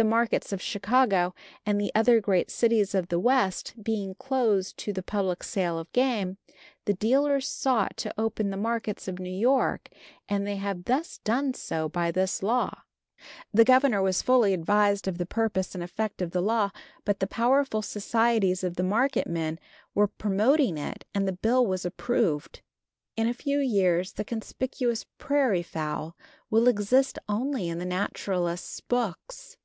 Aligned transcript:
The 0.00 0.04
markets 0.04 0.52
of 0.52 0.62
Chicago 0.62 1.34
and 1.66 1.80
the 1.80 1.90
other 1.92 2.20
great 2.20 2.52
cities 2.52 2.94
of 2.94 3.08
the 3.08 3.18
West 3.18 3.74
being 3.82 4.14
closed 4.14 4.76
to 4.76 4.92
the 4.92 5.02
public 5.02 5.42
sale 5.42 5.76
of 5.76 5.92
game, 5.92 6.38
the 6.84 6.94
dealers 6.94 7.48
sought 7.48 7.96
to 7.96 8.14
open 8.16 8.50
the 8.50 8.56
markets 8.56 9.08
of 9.08 9.18
New 9.18 9.28
York, 9.36 9.88
and 10.28 10.46
they 10.46 10.54
have 10.54 10.84
thus 10.84 11.18
done 11.24 11.52
so 11.52 11.88
by 11.88 12.12
this 12.12 12.44
law. 12.44 12.82
The 13.52 13.64
Governor 13.64 14.00
was 14.00 14.22
fully 14.22 14.54
advised 14.54 15.08
of 15.08 15.18
the 15.18 15.26
purpose 15.26 15.74
and 15.74 15.82
effect 15.82 16.22
of 16.22 16.30
the 16.30 16.42
law, 16.42 16.70
but 17.04 17.18
the 17.18 17.26
powerful 17.26 17.82
societies 17.82 18.62
of 18.62 18.76
the 18.76 18.84
market 18.84 19.26
men 19.26 19.58
were 19.96 20.06
promoting 20.06 20.78
it 20.78 21.06
and 21.12 21.26
the 21.26 21.32
bill 21.32 21.66
was 21.66 21.84
approved. 21.84 22.62
In 23.16 23.26
a 23.26 23.34
few 23.34 23.58
years 23.58 24.12
the 24.12 24.24
conspicuous 24.24 25.06
prairie 25.18 25.60
fowl 25.64 26.16
will 26.50 26.68
exist 26.68 27.18
only 27.28 27.68
in 27.68 27.80
the 27.80 27.84
naturalists' 27.84 28.80
books. 28.80 29.56